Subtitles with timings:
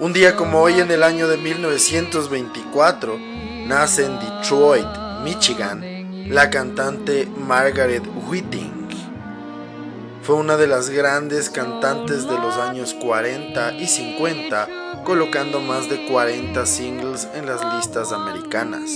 [0.00, 3.18] Un día como hoy en el año de 1924
[3.66, 4.86] nace en Detroit,
[5.24, 8.88] Michigan, la cantante Margaret Whiting.
[10.22, 16.06] Fue una de las grandes cantantes de los años 40 y 50, colocando más de
[16.06, 18.90] 40 singles en las listas americanas.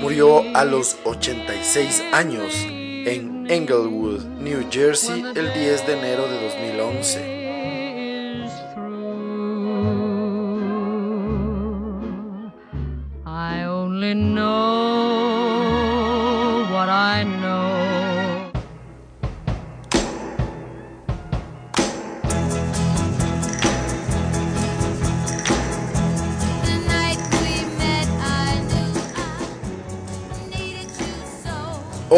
[0.00, 7.37] Murió a los 86 años en Englewood, New Jersey, el 10 de enero de 2011.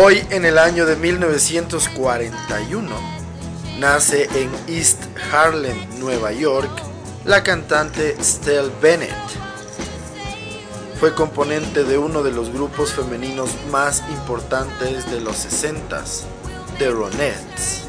[0.02, 2.88] Hoy, en el año de 1941,
[3.78, 6.70] nace en East Harlem, Nueva York,
[7.26, 9.12] la cantante Stell Bennett.
[10.98, 16.22] Fue componente de uno de los grupos femeninos más importantes de los 60s,
[16.78, 17.82] The Ronettes.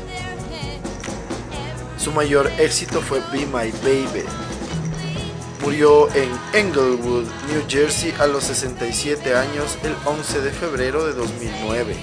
[1.95, 4.25] Su mayor éxito fue Be My Baby,
[5.61, 11.95] Murió en Englewood, New Jersey a los 67 años el 11 de febrero de 2009.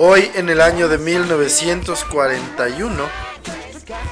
[0.00, 2.94] Hoy, en el año de 1941,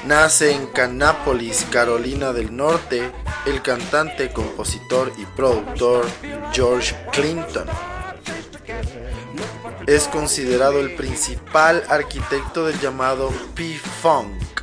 [0.05, 3.09] nace en Canápolis, Carolina del Norte,
[3.45, 6.05] el cantante, compositor y productor
[6.51, 7.67] George Clinton.
[9.85, 14.61] Es considerado el principal arquitecto del llamado P-Funk.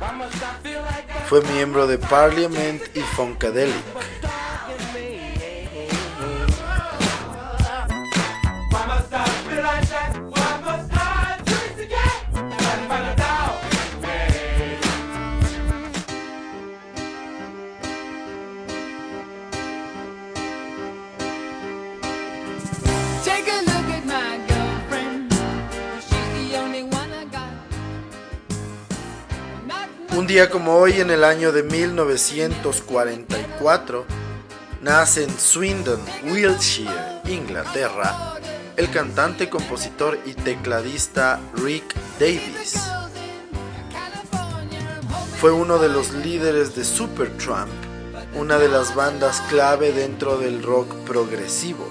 [1.27, 3.73] Fue miembro de Parliament y Funkadelic.
[30.43, 34.05] Como hoy, en el año de 1944,
[34.81, 38.33] nace en Swindon, Wiltshire, Inglaterra,
[38.75, 42.73] el cantante, compositor y tecladista Rick Davis.
[45.39, 47.71] Fue uno de los líderes de Supertramp,
[48.35, 51.87] una de las bandas clave dentro del rock progresivo.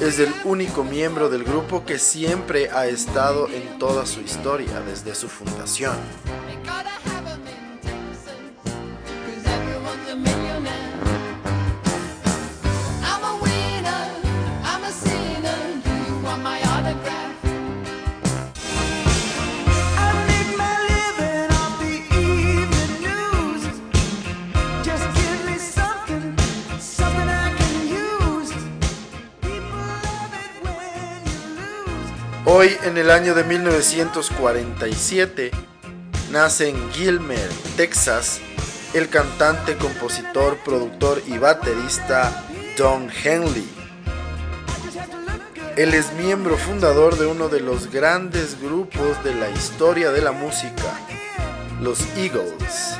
[0.00, 5.14] Es el único miembro del grupo que siempre ha estado en toda su historia desde
[5.14, 5.94] su fundación.
[32.50, 35.50] Hoy, en el año de 1947,
[36.30, 38.40] nace en Gilmer, Texas,
[38.94, 42.44] el cantante, compositor, productor y baterista
[42.76, 43.68] Don Henley.
[45.76, 50.32] Él es miembro fundador de uno de los grandes grupos de la historia de la
[50.32, 50.98] música,
[51.80, 52.96] los Eagles.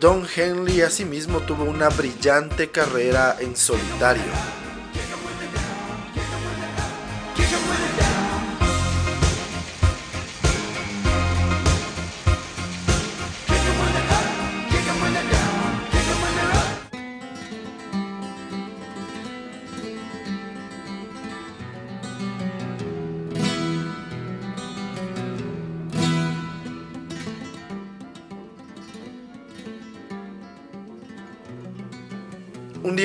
[0.00, 4.59] Don Henley asimismo tuvo una brillante carrera en solitario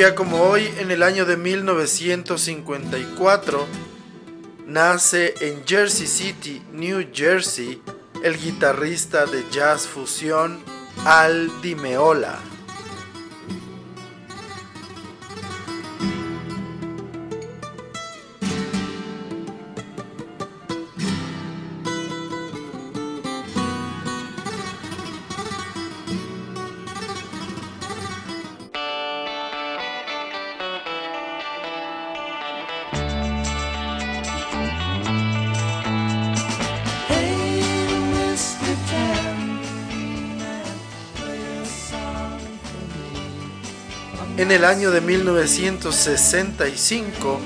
[0.05, 3.65] día como hoy, en el año de 1954,
[4.67, 7.81] nace en Jersey City, New Jersey,
[8.21, 10.59] el guitarrista de jazz fusión
[11.05, 12.37] Al Di Meola.
[44.55, 47.41] El año de 1965,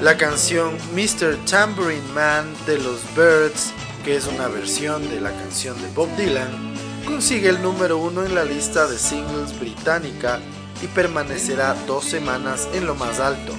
[0.00, 1.36] la canción Mr.
[1.48, 3.70] Tambourine Man de los Birds,
[4.04, 6.74] que es una versión de la canción de Bob Dylan,
[7.06, 10.40] consigue el número uno en la lista de singles británica
[10.82, 13.54] y permanecerá dos semanas en lo más alto.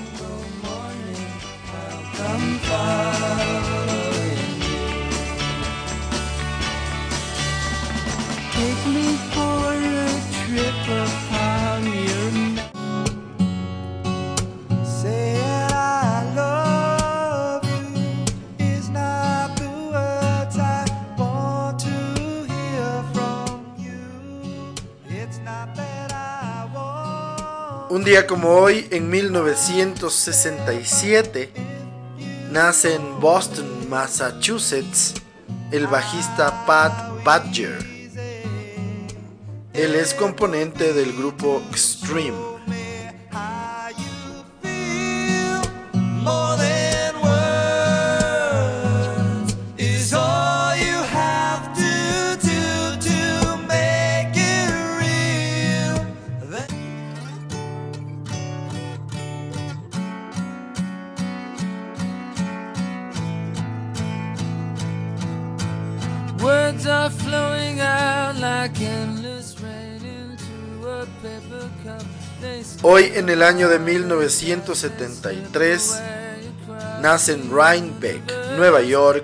[27.92, 31.50] Un día como hoy, en 1967,
[32.50, 35.16] nace en Boston, Massachusetts,
[35.72, 37.78] el bajista Pat Badger.
[39.74, 42.51] Él es componente del grupo Extreme.
[72.84, 76.02] Hoy en el año de 1973
[77.00, 79.24] nace en Rhinebeck, Nueva York,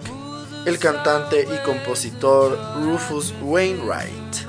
[0.67, 4.45] el cantante y compositor Rufus Wainwright.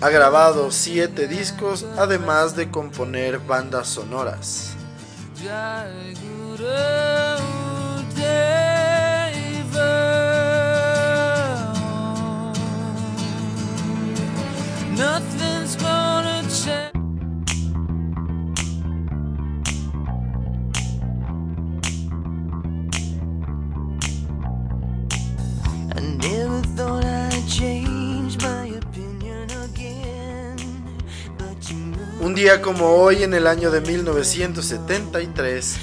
[0.00, 4.72] Ha grabado siete discos además de componer bandas sonoras.
[32.38, 35.76] Día como hoy, en el año de 1973,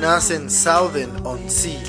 [0.00, 1.80] nace en Southend-on-Sea,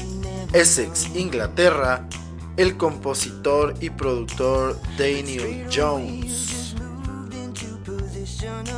[0.53, 2.07] Essex, Inglaterra,
[2.55, 6.75] el compositor y productor Daniel Jones.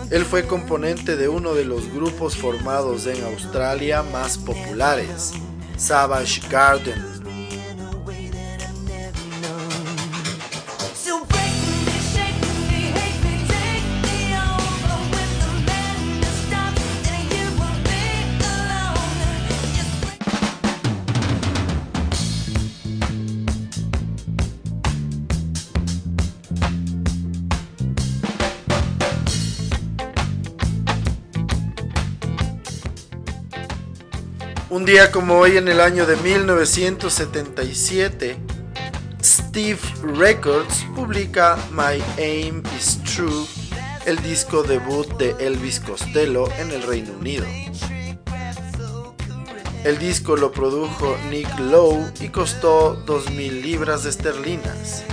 [0.10, 5.34] Él fue componente de uno de los grupos formados en Australia más populares,
[5.76, 7.15] Savage Garden.
[34.86, 38.38] Un día como hoy en el año de 1977,
[39.20, 43.48] Steve Records publica My Aim is True,
[44.06, 47.48] el disco debut de Elvis Costello en el Reino Unido.
[49.84, 55.04] El disco lo produjo Nick Lowe y costó 2.000 libras esterlinas.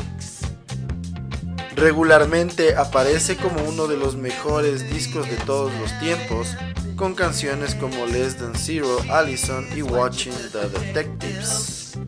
[1.76, 6.58] Regularmente aparece como uno de los mejores discos de todos los tiempos
[7.02, 11.98] con canciones como Less Than Zero, Allison y Watching the Detectives.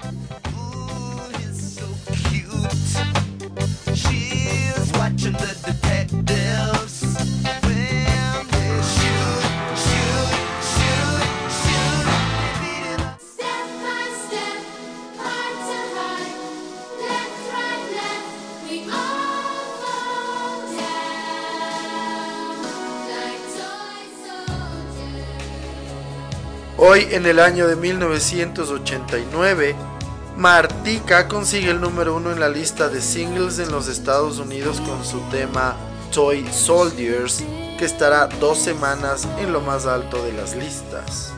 [26.86, 29.74] Hoy, en el año de 1989,
[30.36, 35.02] Martika consigue el número uno en la lista de singles en los Estados Unidos con
[35.02, 35.76] su tema
[36.12, 37.42] Toy Soldiers
[37.78, 41.32] que estará dos semanas en lo más alto de las listas.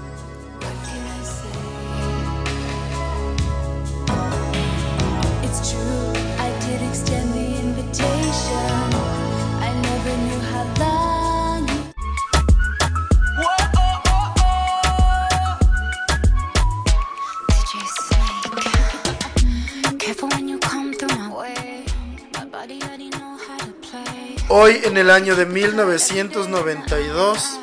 [24.48, 27.58] Hoy, en el año de 1992,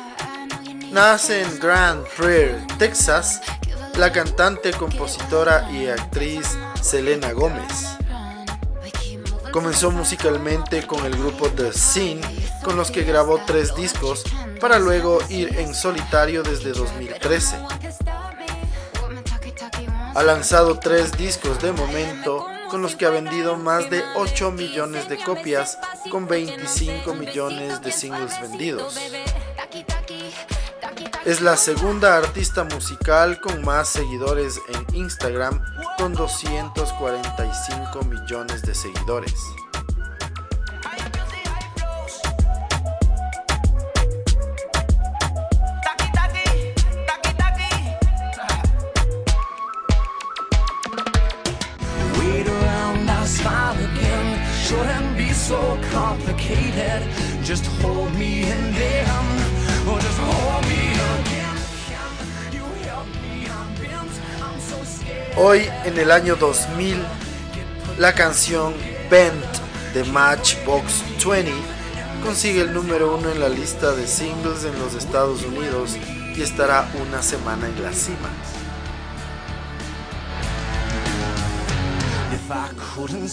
[0.92, 3.40] nace en Grand Prairie, Texas,
[3.96, 7.96] la cantante, compositora y actriz Selena Gómez.
[9.50, 12.20] Comenzó musicalmente con el grupo The Scene,
[12.62, 14.22] con los que grabó tres discos,
[14.60, 17.56] para luego ir en solitario desde 2013.
[20.14, 25.08] Ha lanzado tres discos de momento con los que ha vendido más de 8 millones
[25.08, 25.78] de copias
[26.10, 28.98] con 25 millones de singles vendidos.
[31.24, 35.64] Es la segunda artista musical con más seguidores en Instagram
[35.98, 39.34] con 245 millones de seguidores.
[65.36, 66.96] Hoy, en el año 2000,
[67.98, 68.72] la canción
[69.10, 69.34] Bent
[69.92, 71.52] de Matchbox 20
[72.22, 75.96] consigue el número uno en la lista de singles en los Estados Unidos
[76.36, 78.30] y estará una semana en la cima.
[82.96, 83.28] Un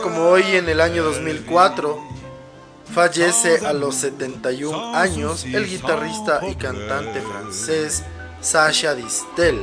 [0.00, 1.98] como hoy, en el año 2004,
[2.92, 8.02] fallece a los 71 años el guitarrista y cantante francés
[8.40, 9.58] Sacha Distel.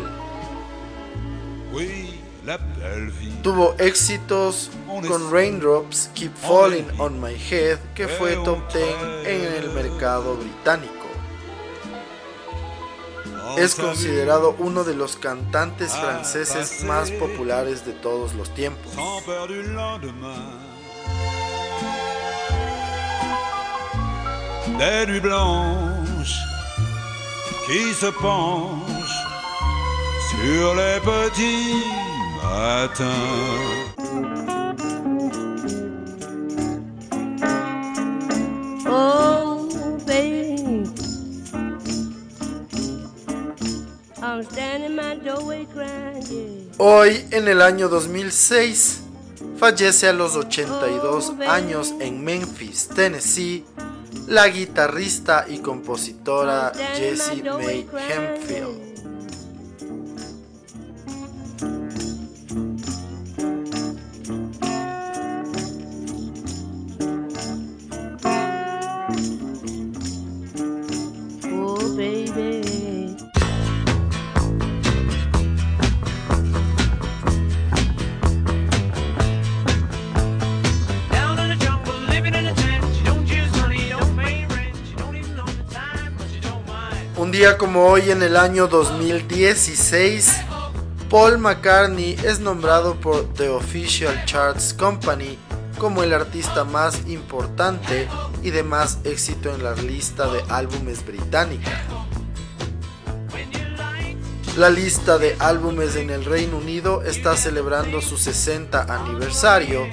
[3.44, 4.70] Tuvo éxitos
[5.08, 8.86] con Raindrops Keep Falling on My Head, que fue top 10
[9.26, 10.99] en el mercado británico.
[13.58, 18.94] Es considerado uno de los cantantes franceses más populares de todos los tiempos.
[27.70, 28.12] qui se
[30.30, 31.86] sur les petits
[32.42, 33.89] matins.
[46.78, 49.02] Hoy, en el año 2006,
[49.58, 53.66] fallece a los 82 años en Memphis, Tennessee,
[54.28, 58.89] la guitarrista y compositora Jessie May Hempfield.
[87.58, 90.42] Como hoy en el año 2016,
[91.10, 95.38] Paul McCartney es nombrado por The Official Charts Company
[95.78, 98.08] como el artista más importante
[98.44, 101.82] y de más éxito en la lista de álbumes británica.
[104.58, 109.88] La lista de álbumes en el Reino Unido está celebrando su 60 aniversario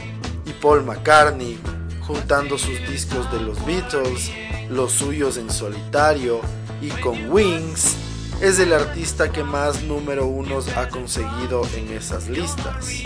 [0.44, 1.58] y Paul McCartney,
[2.00, 4.30] juntando sus discos de los Beatles,
[4.68, 6.40] los suyos en solitario,
[6.80, 7.96] y con Wings
[8.40, 13.02] es el artista que más número unos ha conseguido en esas listas.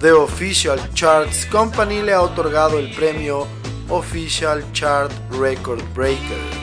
[0.00, 3.46] The Official Charts Company le ha otorgado el premio
[3.88, 6.59] Official Chart Record Breaker.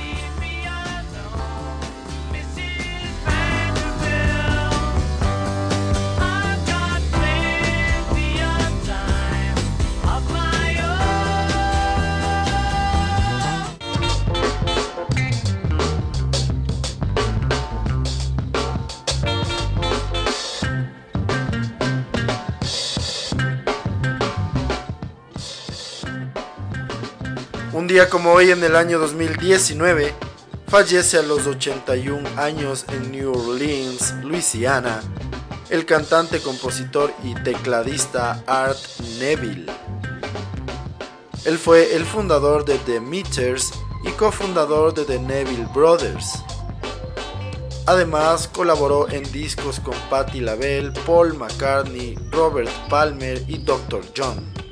[27.77, 30.11] Un día como hoy en el año 2019,
[30.67, 34.99] fallece a los 81 años en New Orleans, Luisiana,
[35.69, 38.79] el cantante, compositor y tecladista Art
[39.19, 39.67] Neville.
[41.45, 43.71] Él fue el fundador de The Meters
[44.03, 46.41] y cofundador de The Neville Brothers.
[47.85, 54.01] Además, colaboró en discos con Patti LaBelle, Paul McCartney, Robert Palmer y Dr.
[54.17, 54.66] John.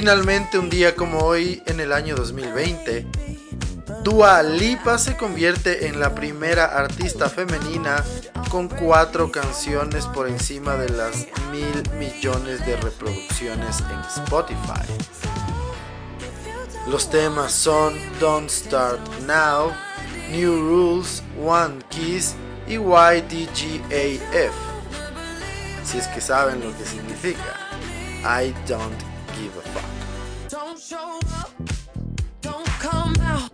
[0.00, 3.04] Finalmente, un día como hoy, en el año 2020,
[4.04, 8.04] Dua Lipa se convierte en la primera artista femenina
[8.48, 14.86] con cuatro canciones por encima de las mil millones de reproducciones en Spotify.
[16.86, 19.72] Los temas son Don't Start Now,
[20.30, 22.36] New Rules, One Kiss
[22.68, 24.54] y YDGAF.
[25.82, 27.56] Si es que saben lo que significa.
[28.22, 30.50] I don't give a fuck.
[30.50, 31.52] Don't show up,
[32.40, 33.50] don't come out,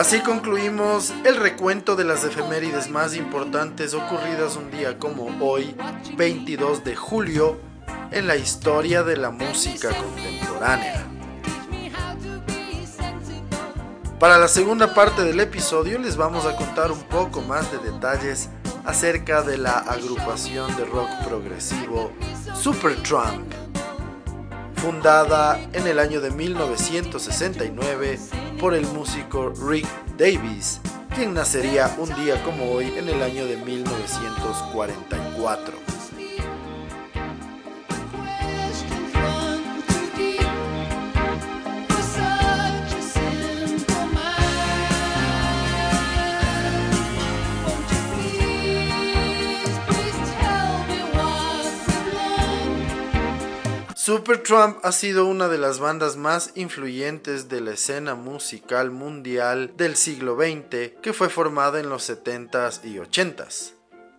[0.00, 5.76] Así concluimos el recuento de las efemérides más importantes ocurridas un día como hoy,
[6.16, 7.60] 22 de julio,
[8.10, 11.06] en la historia de la música contemporánea.
[14.18, 18.48] Para la segunda parte del episodio les vamos a contar un poco más de detalles
[18.86, 22.10] acerca de la agrupación de rock progresivo
[22.54, 23.52] Supertramp,
[24.80, 28.18] fundada en el año de 1969
[28.58, 30.80] por el músico Rick Davis,
[31.14, 35.99] quien nacería un día como hoy en el año de 1944.
[54.10, 59.94] Supertramp ha sido una de las bandas más influyentes de la escena musical mundial del
[59.94, 63.74] siglo XX que fue formada en los 70s y 80s.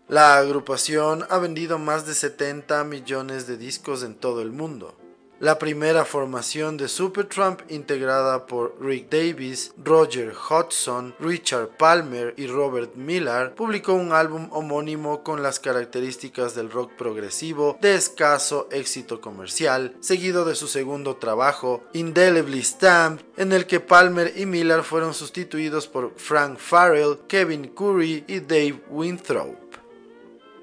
[0.07, 4.97] La agrupación ha vendido más de 70 millones de discos en todo el mundo.
[5.41, 12.93] La primera formación de Supertramp, integrada por Rick Davis, Roger Hodgson, Richard Palmer y Robert
[12.93, 19.95] Miller, publicó un álbum homónimo con las características del rock progresivo de escaso éxito comercial,
[19.99, 25.87] seguido de su segundo trabajo, Indelibly Stamped, en el que Palmer y Miller fueron sustituidos
[25.87, 29.70] por Frank Farrell, Kevin Curry y Dave Winthrop.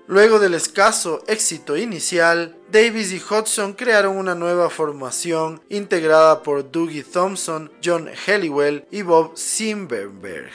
[0.09, 7.05] Luego del escaso éxito inicial, Davis y Hodgson crearon una nueva formación integrada por Dougie
[7.05, 10.51] Thompson, John Helliwell y Bob Simberberg.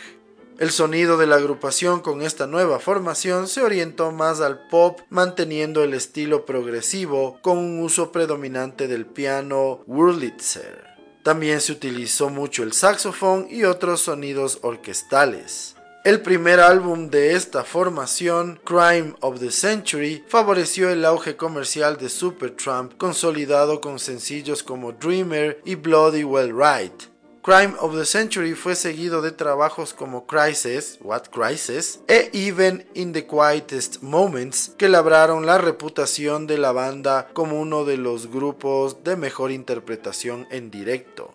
[0.57, 5.83] El sonido de la agrupación con esta nueva formación se orientó más al pop, manteniendo
[5.83, 10.83] el estilo progresivo con un uso predominante del piano Wurlitzer.
[11.21, 15.75] También se utilizó mucho el saxofón y otros sonidos orquestales.
[16.03, 22.09] El primer álbum de esta formación, Crime of the Century, favoreció el auge comercial de
[22.09, 27.03] Supertramp, consolidado con sencillos como Dreamer y Bloody Well Right.
[27.41, 33.13] Crime of the Century fue seguido de trabajos como Crisis, What Crisis, e Even in
[33.13, 39.05] the Quietest Moments, que labraron la reputación de la banda como uno de los grupos
[39.05, 41.33] de mejor interpretación en directo.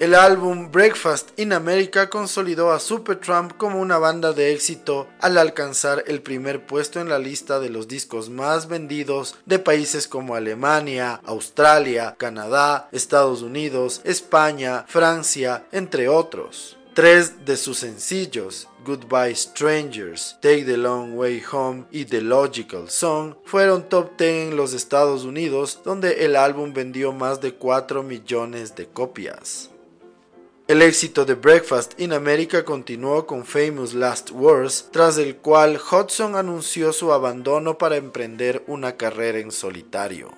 [0.00, 6.04] El álbum Breakfast in America consolidó a Supertramp como una banda de éxito al alcanzar
[6.06, 11.20] el primer puesto en la lista de los discos más vendidos de países como Alemania,
[11.26, 16.78] Australia, Canadá, Estados Unidos, España, Francia, entre otros.
[16.94, 23.34] Tres de sus sencillos, Goodbye Strangers, Take the Long Way Home y The Logical Song,
[23.44, 28.74] fueron top 10 en los Estados Unidos, donde el álbum vendió más de 4 millones
[28.76, 29.69] de copias.
[30.70, 36.36] El éxito de Breakfast in America continuó con Famous Last Words, tras el cual Hudson
[36.36, 40.30] anunció su abandono para emprender una carrera en solitario.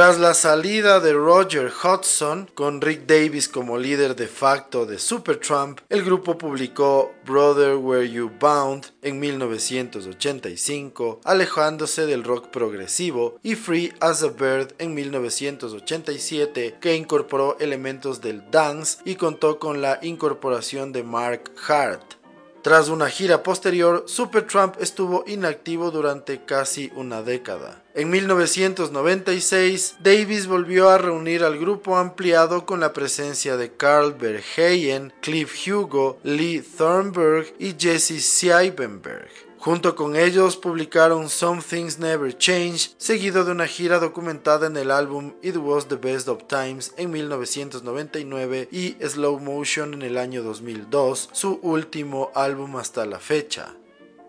[0.00, 5.80] Tras la salida de Roger Hodgson, con Rick Davis como líder de facto de Supertramp,
[5.90, 13.92] el grupo publicó Brother Were You Bound en 1985, alejándose del rock progresivo, y Free
[14.00, 20.92] as a Bird en 1987, que incorporó elementos del dance y contó con la incorporación
[20.92, 22.19] de Mark Hart.
[22.62, 27.82] Tras una gira posterior, Supertramp estuvo inactivo durante casi una década.
[27.94, 35.12] En 1996, Davis volvió a reunir al grupo ampliado con la presencia de Carl Verheyen,
[35.22, 39.49] Cliff Hugo, Lee Thornburg y Jesse Siebenberg.
[39.60, 44.90] Junto con ellos publicaron Some Things Never Change, seguido de una gira documentada en el
[44.90, 50.42] álbum It Was the Best of Times en 1999 y Slow Motion en el año
[50.42, 53.74] 2002, su último álbum hasta la fecha.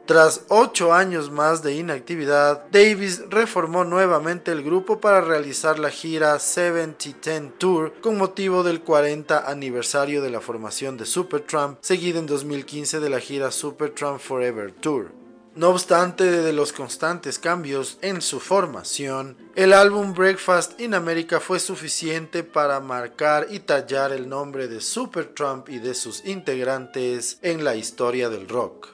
[0.06, 6.38] Tras ocho años más de inactividad, Davis reformó nuevamente el grupo para realizar la gira
[6.38, 13.00] 7010 Tour con motivo del 40 aniversario de la formación de Supertramp, seguida en 2015
[13.00, 15.21] de la gira Supertramp Forever Tour.
[15.54, 21.60] No obstante de los constantes cambios en su formación, el álbum Breakfast in America fue
[21.60, 27.76] suficiente para marcar y tallar el nombre de Supertramp y de sus integrantes en la
[27.76, 28.92] historia del rock.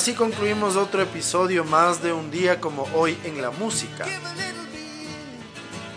[0.00, 4.06] Así concluimos otro episodio más de un día como hoy en la música.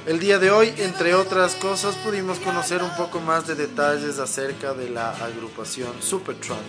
[0.06, 4.74] El día de hoy, entre otras cosas, pudimos conocer un poco más de detalles acerca
[4.74, 6.60] de la agrupación Supertramp,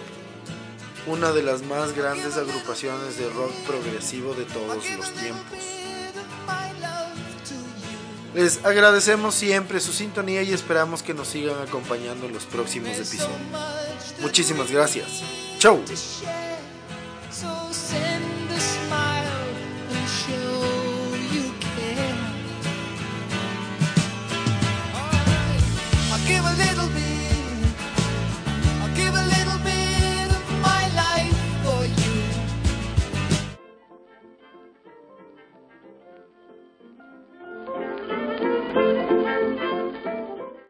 [1.08, 5.58] una de las más grandes agrupaciones de rock progresivo de todos los tiempos.
[8.32, 13.40] Les agradecemos siempre su sintonía y esperamos que nos sigan acompañando en los próximos episodios.
[14.20, 15.24] Muchísimas gracias.
[15.58, 15.82] Chau.